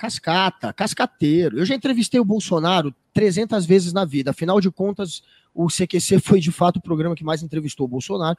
[0.00, 1.58] cascata, cascateiro.
[1.58, 4.30] Eu já entrevistei o Bolsonaro 300 vezes na vida.
[4.30, 5.22] Afinal de contas,
[5.54, 8.38] o CQC foi de fato o programa que mais entrevistou o Bolsonaro.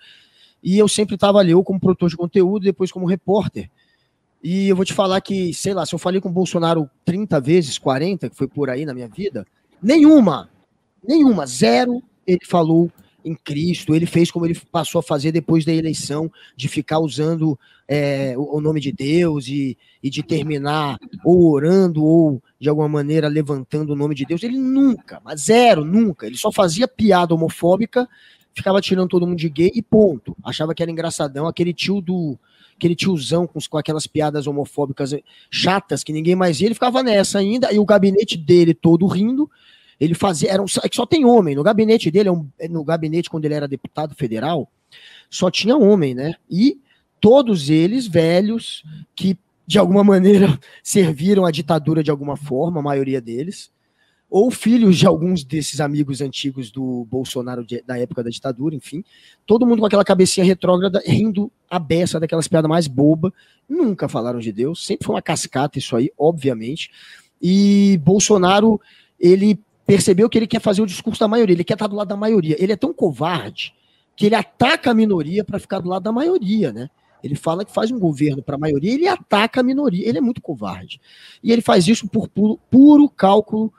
[0.64, 3.70] E eu sempre estava ali, eu como produtor de conteúdo, depois como repórter.
[4.44, 7.40] E eu vou te falar que, sei lá, se eu falei com o Bolsonaro 30
[7.40, 9.46] vezes, 40, que foi por aí na minha vida,
[9.82, 10.50] nenhuma,
[11.08, 12.92] nenhuma, zero, ele falou
[13.24, 17.58] em Cristo, ele fez como ele passou a fazer depois da eleição, de ficar usando
[17.88, 23.28] é, o, nome de Deus e, e de terminar ou orando ou de alguma maneira
[23.28, 24.44] levantando o nome de Deus.
[24.44, 26.26] Ele nunca, mas zero, nunca.
[26.26, 28.08] Ele só fazia piada homofóbica,
[28.54, 30.36] ficava tirando todo mundo de gay e ponto.
[30.44, 32.38] Achava que era engraçadão, aquele tio do.
[32.78, 35.14] Aquele tiozão com, com aquelas piadas homofóbicas
[35.52, 39.48] chatas que ninguém mais ia, ele ficava nessa ainda, e o gabinete dele todo rindo,
[40.02, 41.54] ele fazia, era um, é que só tem homem.
[41.54, 44.68] No gabinete dele, é é no gabinete quando ele era deputado federal,
[45.30, 46.34] só tinha homem, né?
[46.50, 46.82] E
[47.20, 48.84] todos eles velhos
[49.16, 53.72] que de alguma maneira serviram a ditadura de alguma forma, a maioria deles,
[54.28, 59.04] ou filhos de alguns desses amigos antigos do Bolsonaro de, da época da ditadura, enfim,
[59.46, 63.32] todo mundo com aquela cabecinha retrógrada, rindo a beça daquelas piadas mais boba,
[63.70, 66.90] nunca falaram de Deus, sempre foi uma cascata isso aí, obviamente,
[67.40, 68.82] e Bolsonaro,
[69.20, 72.08] ele percebeu que ele quer fazer o discurso da maioria, ele quer estar do lado
[72.08, 72.56] da maioria.
[72.60, 73.74] Ele é tão covarde
[74.16, 76.90] que ele ataca a minoria para ficar do lado da maioria, né?
[77.24, 80.08] Ele fala que faz um governo para a maioria, ele ataca a minoria.
[80.08, 81.00] Ele é muito covarde.
[81.44, 83.72] E ele faz isso por puro, puro cálculo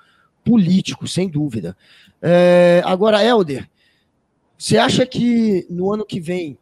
[0.45, 1.77] político, sem dúvida.
[2.21, 3.69] É, agora, Helder,
[4.57, 6.57] você acha que no ano que vem.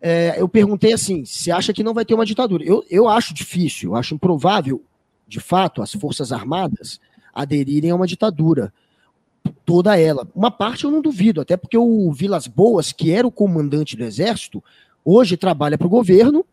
[0.00, 2.62] É, eu perguntei assim: você acha que não vai ter uma ditadura?
[2.62, 4.82] Eu, eu acho difícil, eu acho improvável,
[5.26, 7.00] de fato, as Forças Armadas
[7.36, 8.72] aderirem a uma ditadura.
[9.64, 10.26] Toda ela.
[10.34, 14.02] Uma parte eu não duvido, até porque o Vilas Boas, que era o comandante do
[14.02, 14.64] exército,
[15.04, 16.44] hoje trabalha para o governo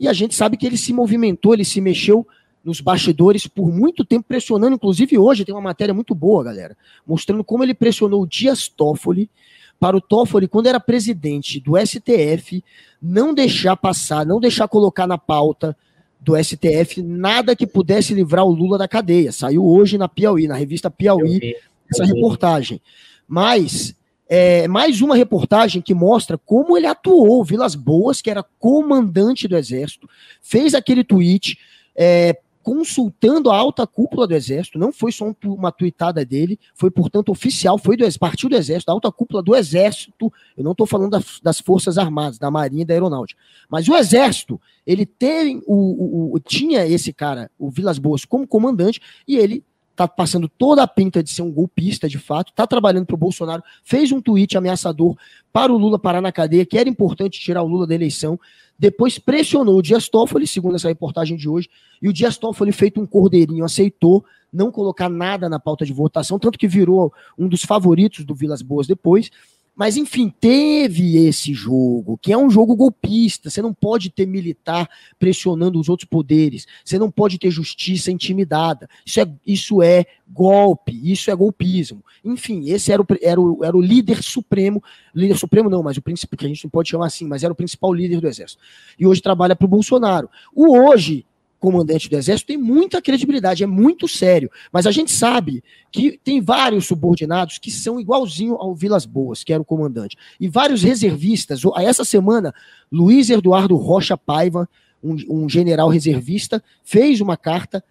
[0.00, 2.26] e a gente sabe que ele se movimentou, ele se mexeu
[2.64, 4.74] nos bastidores por muito tempo, pressionando.
[4.74, 9.30] Inclusive, hoje tem uma matéria muito boa, galera, mostrando como ele pressionou o Dias Toffoli
[9.78, 12.62] para o Toffoli, quando era presidente do STF,
[13.00, 15.76] não deixar passar, não deixar colocar na pauta
[16.22, 19.32] do STF nada que pudesse livrar o Lula da cadeia.
[19.32, 21.56] Saiu hoje na Piauí, na revista Piauí,
[21.90, 22.80] essa reportagem.
[23.26, 23.94] Mas
[24.28, 27.44] é, mais uma reportagem que mostra como ele atuou.
[27.44, 30.08] Vilas Boas, que era comandante do Exército,
[30.40, 31.58] fez aquele tweet
[31.94, 34.78] é, consultando a alta cúpula do Exército.
[34.78, 38.92] Não foi só uma tweetada dele, foi, portanto, oficial, foi do partiu do Exército, da
[38.92, 40.32] alta cúpula do Exército.
[40.56, 43.40] Eu não estou falando das, das, Forças Armadas, da Marinha e da Aeronáutica.
[43.68, 48.46] Mas o Exército, ele tem o, o, o, tinha esse cara, o Vilas Boas, como
[48.46, 49.64] comandante, e ele
[49.94, 53.18] tá passando toda a pinta de ser um golpista de fato, tá trabalhando para o
[53.18, 55.16] Bolsonaro, fez um tweet ameaçador
[55.52, 58.38] para o Lula parar na cadeia, que era importante tirar o Lula da eleição,
[58.78, 61.68] depois pressionou o Dias Toffoli, segundo essa reportagem de hoje,
[62.00, 66.38] e o Dias Toffoli, feito um cordeirinho, aceitou não colocar nada na pauta de votação,
[66.38, 69.30] tanto que virou um dos favoritos do Vilas Boas depois,
[69.74, 73.48] mas, enfim, teve esse jogo, que é um jogo golpista.
[73.48, 74.88] Você não pode ter militar
[75.18, 76.66] pressionando os outros poderes.
[76.84, 78.88] Você não pode ter justiça intimidada.
[79.04, 82.04] Isso é, isso é golpe, isso é golpismo.
[82.22, 84.82] Enfim, esse era o, era o, era o líder supremo.
[85.14, 87.52] Líder supremo não, mas o príncipe, que a gente não pode chamar assim, mas era
[87.52, 88.62] o principal líder do exército.
[88.98, 90.28] E hoje trabalha para o Bolsonaro.
[90.54, 91.24] O hoje
[91.62, 94.50] comandante do exército tem muita credibilidade, é muito sério.
[94.72, 95.62] Mas a gente sabe
[95.92, 100.16] que tem vários subordinados que são igualzinho ao Vilas Boas, que era o comandante.
[100.40, 101.60] E vários reservistas.
[101.76, 102.52] Essa semana,
[102.90, 104.68] Luiz Eduardo Rocha Paiva,
[105.00, 107.84] um, um general reservista, fez uma carta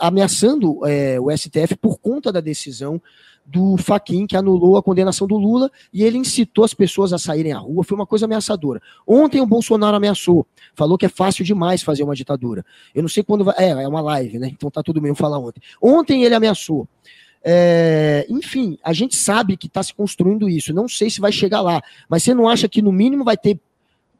[0.00, 3.00] ameaçando é, o STF por conta da decisão
[3.46, 7.52] do Faquin, que anulou a condenação do Lula, e ele incitou as pessoas a saírem
[7.52, 8.80] à rua, foi uma coisa ameaçadora.
[9.06, 12.64] Ontem o Bolsonaro ameaçou, falou que é fácil demais fazer uma ditadura.
[12.94, 13.54] Eu não sei quando vai.
[13.58, 14.48] É, é uma live, né?
[14.50, 15.60] Então tá tudo bem, falar ontem.
[15.80, 16.88] Ontem ele ameaçou.
[17.46, 20.72] É, enfim, a gente sabe que está se construindo isso.
[20.72, 23.60] Não sei se vai chegar lá, mas você não acha que no mínimo vai ter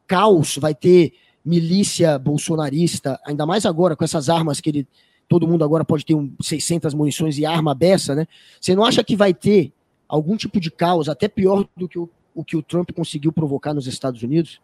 [0.05, 1.13] caos, vai ter
[1.43, 4.87] milícia bolsonarista, ainda mais agora com essas armas que ele
[5.27, 8.27] todo mundo agora pode ter um 600 munições e arma beça, né?
[8.59, 9.71] Você não acha que vai ter
[10.07, 13.73] algum tipo de caos, até pior do que o, o que o Trump conseguiu provocar
[13.73, 14.61] nos Estados Unidos?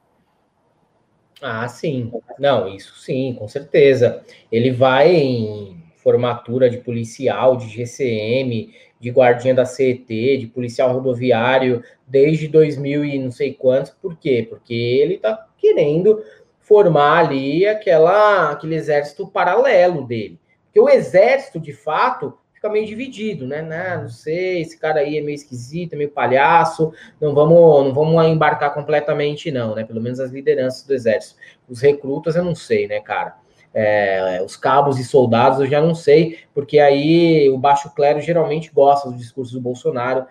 [1.42, 2.12] Ah, sim.
[2.38, 4.24] Não, isso sim, com certeza.
[4.52, 11.84] Ele vai em formatura de policial, de GCM, de guardinha da CET, de policial rodoviário,
[12.08, 13.92] desde 2000 e não sei quantos.
[13.92, 14.46] Por quê?
[14.48, 16.24] Porque ele está querendo
[16.60, 20.40] formar ali aquela, aquele exército paralelo dele.
[20.72, 23.62] Porque o exército, de fato, fica meio dividido, né?
[23.62, 27.94] Não, não sei, esse cara aí é meio esquisito, é meio palhaço, não vamos, não
[27.94, 29.84] vamos embarcar completamente, não, né?
[29.84, 31.40] Pelo menos as lideranças do exército.
[31.68, 33.36] Os recrutas, eu não sei, né, cara?
[33.74, 38.72] é, os cabos e soldados, eu já não sei, porque aí o baixo clero geralmente
[38.72, 40.26] gosta dos discursos do Bolsonaro,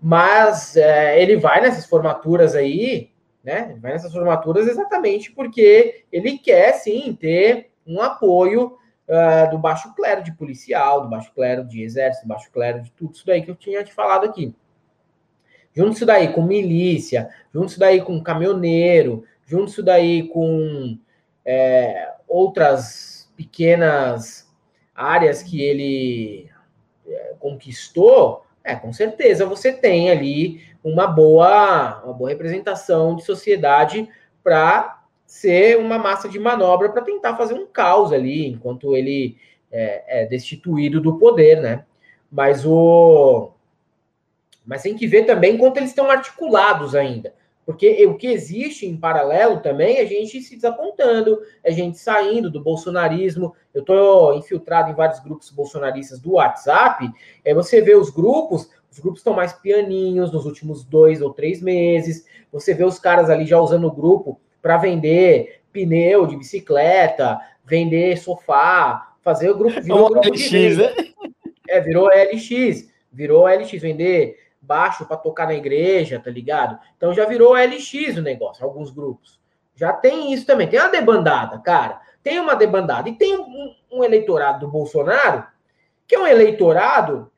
[0.00, 3.10] mas é, ele vai nessas formaturas aí,
[3.42, 3.76] né?
[3.80, 8.76] Vai nessas formaturas exatamente porque ele quer sim ter um apoio
[9.08, 12.90] uh, do baixo clero de policial, do baixo clero de exército, do baixo clero de
[12.92, 14.54] tudo isso daí que eu tinha te falado aqui.
[15.74, 20.98] Junto isso daí com milícia, junto isso daí com caminhoneiro, junto isso daí com
[21.44, 24.52] é, outras pequenas
[24.94, 26.50] áreas que ele
[27.06, 34.08] é, conquistou, é, com certeza você tem ali uma boa, uma boa representação de sociedade
[34.42, 34.97] para
[35.28, 39.36] ser uma massa de manobra para tentar fazer um caos ali, enquanto ele
[39.70, 41.84] é, é, destituído do poder, né?
[42.32, 43.52] Mas o.
[44.66, 47.34] Mas tem que ver também enquanto eles estão articulados ainda.
[47.66, 51.98] Porque o que existe em paralelo também é a gente se desapontando, é a gente
[51.98, 53.54] saindo do bolsonarismo.
[53.74, 57.10] Eu estou infiltrado em vários grupos bolsonaristas do WhatsApp.
[57.44, 61.60] É você vê os grupos, os grupos estão mais pianinhos nos últimos dois ou três
[61.60, 62.24] meses.
[62.50, 68.18] Você vê os caras ali já usando o grupo para vender pneu de bicicleta, vender
[68.18, 70.94] sofá, fazer o grupo virou o grupo LX, de né?
[71.66, 76.78] É, virou LX, virou LX, vender baixo para tocar na igreja, tá ligado?
[76.98, 79.40] Então já virou LX o negócio, alguns grupos.
[79.74, 80.68] Já tem isso também.
[80.68, 82.02] Tem uma debandada, cara.
[82.22, 83.08] Tem uma debandada.
[83.08, 85.46] E tem um, um eleitorado do Bolsonaro,
[86.06, 87.32] que é um eleitorado,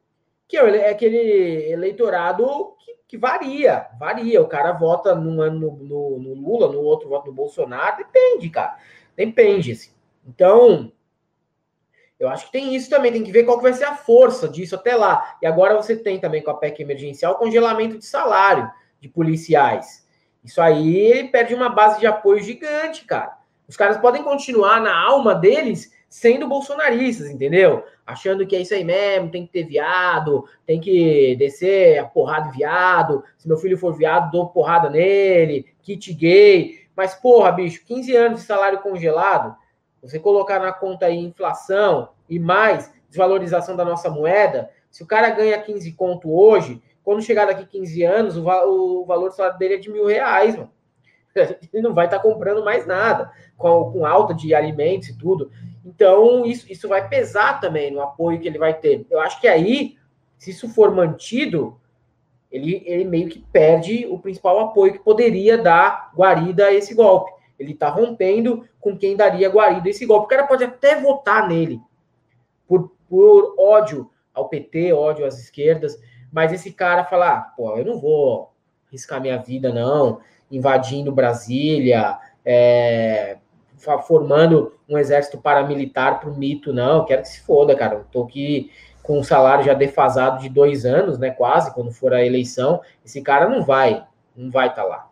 [0.51, 4.43] que é, é aquele eleitorado que, que, varia, varia.
[4.43, 7.99] O cara vota num ano no, no, no, Lula, no outro vota no Bolsonaro.
[7.99, 8.77] Depende, cara.
[9.17, 9.93] Depende, assim.
[10.27, 10.93] Então,
[12.19, 14.49] eu acho que tem isso também, tem que ver qual que vai ser a força
[14.49, 15.39] disso até lá.
[15.41, 18.69] E agora você tem também com a PEC emergencial congelamento de salário
[19.01, 20.05] de policiais.
[20.43, 23.39] Isso aí perde uma base de apoio gigante, cara.
[23.69, 27.85] Os caras podem continuar na alma deles sendo bolsonaristas, entendeu?
[28.05, 32.51] Achando que é isso aí mesmo, tem que ter viado, tem que descer a porrada
[32.51, 33.23] viado.
[33.39, 36.81] Se meu filho for viado, dou porrada nele, kit gay.
[36.97, 39.57] Mas, porra, bicho, 15 anos de salário congelado,
[40.03, 45.31] você colocar na conta aí inflação e mais desvalorização da nossa moeda, se o cara
[45.31, 49.59] ganha 15 conto hoje, quando chegar daqui 15 anos, o, va o valor do salário
[49.59, 50.73] dele é de mil reais, mano.
[51.73, 55.51] Ele não vai estar tá comprando mais nada, com, com alta de alimentos e tudo.
[55.85, 59.07] Então, isso, isso vai pesar também no apoio que ele vai ter.
[59.11, 59.97] Eu acho que aí,
[60.37, 61.81] se isso for mantido,
[62.51, 67.33] ele, ele meio que perde o principal apoio que poderia dar guarida a esse golpe.
[67.59, 70.27] Ele está rompendo com quem daria guarida esse golpe.
[70.27, 71.81] O cara pode até votar nele
[72.67, 76.01] por, por ódio ao PT, ódio às esquerdas,
[76.33, 78.53] mas esse cara falar, ah, pô, eu não vou
[78.91, 83.39] riscar minha vida, não, invadindo Brasília, é,
[84.07, 87.97] formando um exército paramilitar para o mito, não, quero que se foda, cara.
[87.97, 88.71] Eu tô aqui
[89.03, 91.31] com um salário já defasado de dois anos, né?
[91.31, 94.05] Quase, quando for a eleição, esse cara não vai,
[94.37, 95.10] não vai estar tá lá.